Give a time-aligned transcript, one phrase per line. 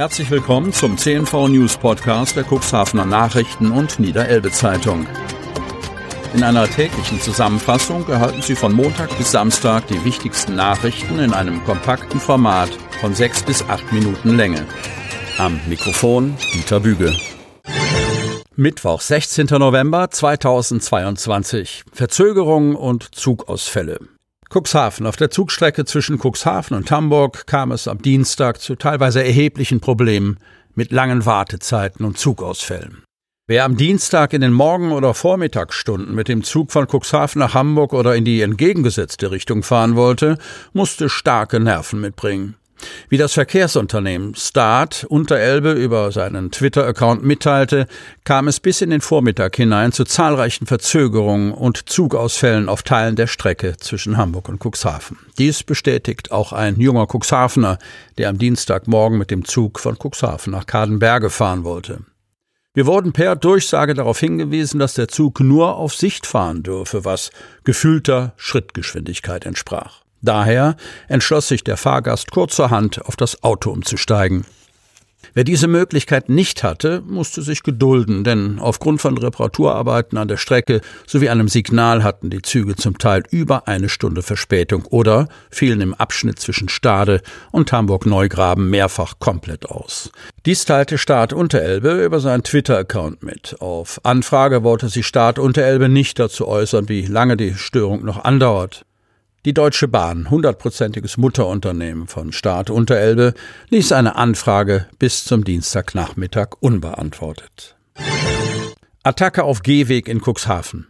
[0.00, 5.06] Herzlich willkommen zum CNV News Podcast der Cuxhavener Nachrichten und Niederelbe Zeitung.
[6.32, 11.62] In einer täglichen Zusammenfassung erhalten Sie von Montag bis Samstag die wichtigsten Nachrichten in einem
[11.64, 12.70] kompakten Format
[13.02, 14.64] von sechs bis acht Minuten Länge.
[15.36, 17.14] Am Mikrofon Dieter Büge.
[18.56, 19.48] Mittwoch, 16.
[19.58, 21.84] November 2022.
[21.92, 23.98] Verzögerungen und Zugausfälle.
[24.52, 25.06] Cuxhaven.
[25.06, 30.38] Auf der Zugstrecke zwischen Cuxhaven und Hamburg kam es am Dienstag zu teilweise erheblichen Problemen
[30.74, 33.04] mit langen Wartezeiten und Zugausfällen.
[33.46, 37.92] Wer am Dienstag in den Morgen- oder Vormittagsstunden mit dem Zug von Cuxhaven nach Hamburg
[37.92, 40.36] oder in die entgegengesetzte Richtung fahren wollte,
[40.72, 42.56] musste starke Nerven mitbringen.
[43.08, 47.86] Wie das Verkehrsunternehmen Start Unterelbe über seinen Twitter-Account mitteilte,
[48.24, 53.26] kam es bis in den Vormittag hinein zu zahlreichen Verzögerungen und Zugausfällen auf Teilen der
[53.26, 55.18] Strecke zwischen Hamburg und Cuxhaven.
[55.38, 57.78] Dies bestätigt auch ein junger Cuxhavener,
[58.18, 62.00] der am Dienstagmorgen mit dem Zug von Cuxhaven nach Kadenberge fahren wollte.
[62.72, 67.30] Wir wurden per Durchsage darauf hingewiesen, dass der Zug nur auf Sicht fahren dürfe, was
[67.64, 70.02] gefühlter Schrittgeschwindigkeit entsprach.
[70.22, 70.76] Daher
[71.08, 74.44] entschloss sich der Fahrgast kurzerhand auf das Auto umzusteigen.
[75.32, 80.80] Wer diese Möglichkeit nicht hatte, musste sich gedulden, denn aufgrund von Reparaturarbeiten an der Strecke
[81.06, 85.94] sowie einem Signal hatten die Züge zum Teil über eine Stunde Verspätung oder fielen im
[85.94, 87.20] Abschnitt zwischen Stade
[87.52, 90.10] und Hamburg-Neugraben mehrfach komplett aus.
[90.46, 93.56] Dies teilte Staat Unterelbe über seinen Twitter-Account mit.
[93.60, 98.84] Auf Anfrage wollte sich Staat Unterelbe nicht dazu äußern, wie lange die Störung noch andauert.
[99.46, 103.32] Die Deutsche Bahn, hundertprozentiges Mutterunternehmen von Staat Unterelbe,
[103.70, 107.74] ließ eine Anfrage bis zum Dienstagnachmittag unbeantwortet.
[109.02, 110.88] Attacke auf Gehweg in Cuxhaven.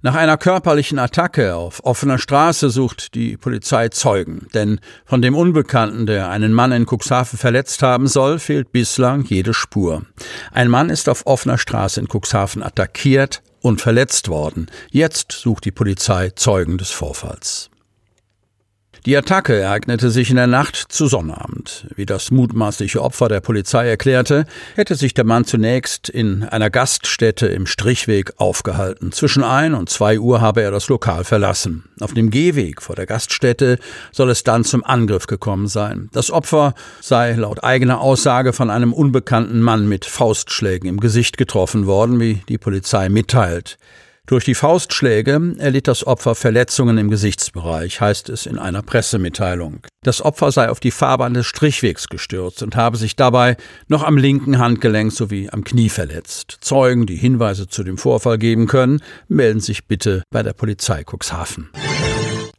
[0.00, 6.06] Nach einer körperlichen Attacke auf offener Straße sucht die Polizei Zeugen, denn von dem Unbekannten,
[6.06, 10.06] der einen Mann in Cuxhaven verletzt haben soll, fehlt bislang jede Spur.
[10.50, 14.66] Ein Mann ist auf offener Straße in Cuxhaven attackiert, und verletzt worden.
[14.90, 17.70] Jetzt sucht die Polizei Zeugen des Vorfalls.
[19.06, 21.86] Die Attacke ereignete sich in der Nacht zu Sonnabend.
[21.96, 24.44] Wie das mutmaßliche Opfer der Polizei erklärte,
[24.74, 29.10] hätte sich der Mann zunächst in einer Gaststätte im Strichweg aufgehalten.
[29.12, 31.84] Zwischen ein und zwei Uhr habe er das Lokal verlassen.
[32.00, 33.78] Auf dem Gehweg vor der Gaststätte
[34.12, 36.10] soll es dann zum Angriff gekommen sein.
[36.12, 41.86] Das Opfer sei laut eigener Aussage von einem unbekannten Mann mit Faustschlägen im Gesicht getroffen
[41.86, 43.78] worden, wie die Polizei mitteilt.
[44.30, 49.80] Durch die Faustschläge erlitt das Opfer Verletzungen im Gesichtsbereich, heißt es in einer Pressemitteilung.
[50.04, 53.56] Das Opfer sei auf die Fahrbahn des Strichwegs gestürzt und habe sich dabei
[53.88, 56.58] noch am linken Handgelenk sowie am Knie verletzt.
[56.60, 61.68] Zeugen, die Hinweise zu dem Vorfall geben können, melden sich bitte bei der Polizei Cuxhaven.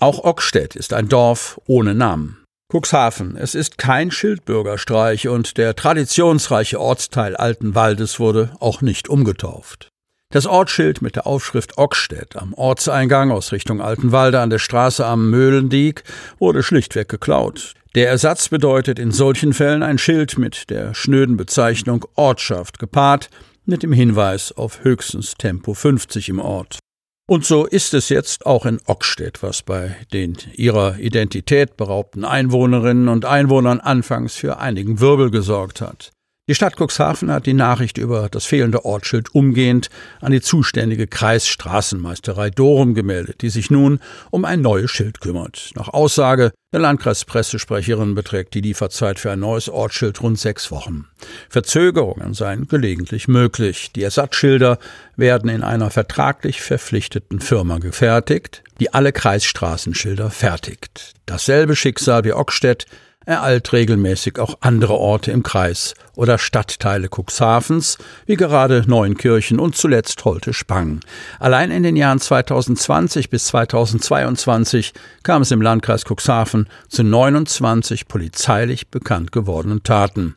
[0.00, 2.38] Auch Ockstedt ist ein Dorf ohne Namen.
[2.72, 3.36] Cuxhaven.
[3.36, 9.90] Es ist kein Schildbürgerstreich und der traditionsreiche Ortsteil Altenwaldes wurde auch nicht umgetauft.
[10.30, 15.30] Das Ortsschild mit der Aufschrift Ockstedt am Ortseingang aus Richtung Altenwalde an der Straße am
[15.30, 16.04] Möhlendiek
[16.38, 17.72] wurde schlichtweg geklaut.
[17.94, 23.30] Der Ersatz bedeutet in solchen Fällen ein Schild mit der schnöden Bezeichnung Ortschaft gepaart
[23.64, 26.78] mit dem Hinweis auf höchstens Tempo 50 im Ort.
[27.26, 33.08] Und so ist es jetzt auch in Ockstedt, was bei den ihrer Identität beraubten Einwohnerinnen
[33.08, 36.10] und Einwohnern anfangs für einigen Wirbel gesorgt hat.
[36.48, 39.90] Die Stadt Cuxhaven hat die Nachricht über das fehlende Ortsschild umgehend
[40.22, 44.00] an die zuständige Kreisstraßenmeisterei Dorum gemeldet, die sich nun
[44.30, 45.72] um ein neues Schild kümmert.
[45.74, 51.06] Nach Aussage der Landkreispressesprecherin beträgt die Lieferzeit für ein neues Ortsschild rund sechs Wochen.
[51.50, 53.92] Verzögerungen seien gelegentlich möglich.
[53.94, 54.78] Die Ersatzschilder
[55.16, 61.12] werden in einer vertraglich verpflichteten Firma gefertigt, die alle Kreisstraßenschilder fertigt.
[61.26, 62.86] Dasselbe Schicksal wie Ockstedt
[63.28, 70.24] ereilt regelmäßig auch andere Orte im Kreis oder Stadtteile Cuxhavens, wie gerade Neunkirchen und zuletzt
[70.24, 71.00] Holte-Spang.
[71.38, 78.88] Allein in den Jahren 2020 bis 2022 kam es im Landkreis Cuxhaven zu 29 polizeilich
[78.88, 80.34] bekannt gewordenen Taten.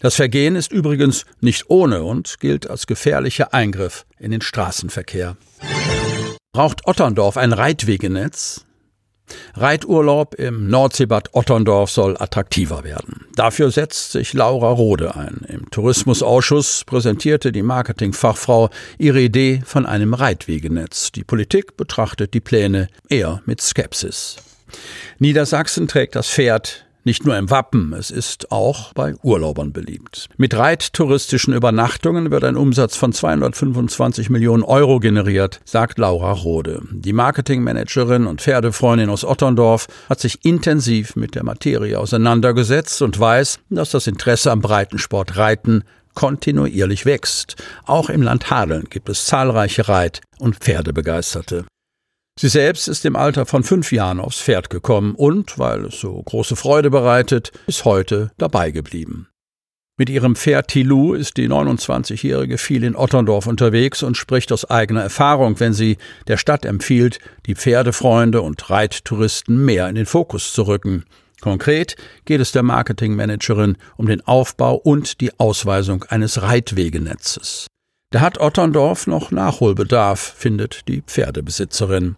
[0.00, 5.36] Das Vergehen ist übrigens nicht ohne und gilt als gefährlicher Eingriff in den Straßenverkehr.
[6.52, 8.66] Braucht Otterndorf ein Reitwegenetz?
[9.54, 13.26] Reiturlaub im Nordseebad Otterndorf soll attraktiver werden.
[13.34, 15.44] Dafür setzt sich Laura Rode ein.
[15.48, 21.12] Im Tourismusausschuss präsentierte die Marketingfachfrau ihre Idee von einem Reitwegenetz.
[21.12, 24.36] Die Politik betrachtet die Pläne eher mit Skepsis.
[25.18, 30.30] Niedersachsen trägt das Pferd Nicht nur im Wappen, es ist auch bei Urlaubern beliebt.
[30.38, 36.80] Mit reittouristischen Übernachtungen wird ein Umsatz von 225 Millionen Euro generiert, sagt Laura Rode.
[36.92, 43.58] Die Marketingmanagerin und Pferdefreundin aus Otterndorf hat sich intensiv mit der Materie auseinandergesetzt und weiß,
[43.68, 45.84] dass das Interesse am Breitensport Reiten
[46.14, 47.56] kontinuierlich wächst.
[47.84, 51.66] Auch im Land Hadeln gibt es zahlreiche Reit- und Pferdebegeisterte.
[52.38, 56.20] Sie selbst ist im Alter von fünf Jahren aufs Pferd gekommen und, weil es so
[56.20, 59.28] große Freude bereitet, bis heute dabei geblieben.
[59.96, 65.02] Mit ihrem Pferd Tilou ist die 29-Jährige viel in Otterndorf unterwegs und spricht aus eigener
[65.02, 70.62] Erfahrung, wenn sie der Stadt empfiehlt, die Pferdefreunde und Reittouristen mehr in den Fokus zu
[70.62, 71.04] rücken.
[71.40, 71.94] Konkret
[72.24, 77.68] geht es der Marketingmanagerin um den Aufbau und die Ausweisung eines Reitwegenetzes.
[78.14, 82.14] Da hat Otterndorf noch Nachholbedarf, findet die Pferdebesitzerin.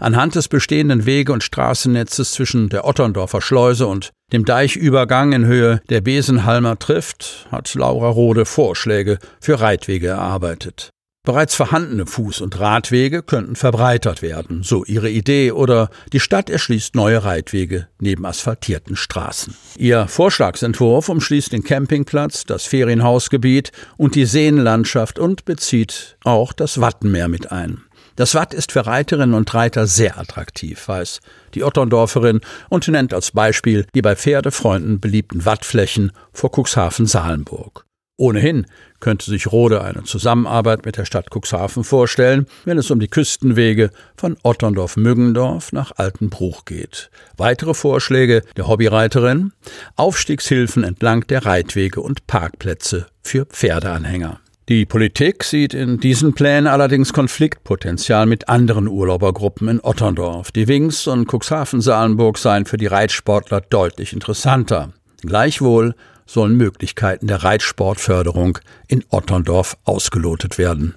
[0.00, 5.80] Anhand des bestehenden Wege- und Straßennetzes zwischen der Otterndorfer Schleuse und dem Deichübergang in Höhe
[5.90, 10.90] der Besenhalmer trifft, hat Laura Rode Vorschläge für Reitwege erarbeitet.
[11.28, 16.94] Bereits vorhandene Fuß- und Radwege könnten verbreitert werden, so ihre Idee, oder die Stadt erschließt
[16.94, 19.54] neue Reitwege neben asphaltierten Straßen.
[19.76, 27.28] Ihr Vorschlagsentwurf umschließt den Campingplatz, das Ferienhausgebiet und die Seenlandschaft und bezieht auch das Wattenmeer
[27.28, 27.82] mit ein.
[28.16, 31.20] Das Watt ist für Reiterinnen und Reiter sehr attraktiv, weiß
[31.52, 32.40] die Otterndorferin
[32.70, 37.84] und nennt als Beispiel die bei Pferdefreunden beliebten Wattflächen vor Cuxhaven-Salenburg.
[38.20, 38.66] Ohnehin
[38.98, 43.90] könnte sich Rode eine Zusammenarbeit mit der Stadt Cuxhaven vorstellen, wenn es um die Küstenwege
[44.16, 47.10] von Otterndorf-Müggendorf nach Altenbruch geht.
[47.36, 49.52] Weitere Vorschläge der Hobbyreiterin
[49.94, 54.40] Aufstiegshilfen entlang der Reitwege und Parkplätze für Pferdeanhänger.
[54.68, 60.50] Die Politik sieht in diesen Plänen allerdings Konfliktpotenzial mit anderen Urlaubergruppen in Otterndorf.
[60.50, 64.92] Die Wings und Cuxhaven-Salenburg seien für die Reitsportler deutlich interessanter.
[65.22, 65.94] Gleichwohl
[66.28, 70.94] sollen Möglichkeiten der Reitsportförderung in Otterndorf ausgelotet werden.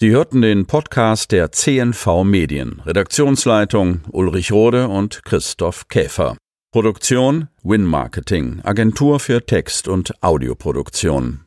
[0.00, 2.80] Sie hörten den Podcast der CNV Medien.
[2.86, 6.36] Redaktionsleitung Ulrich Rode und Christoph Käfer.
[6.70, 11.40] Produktion Win Marketing, Agentur für Text- und Audioproduktion.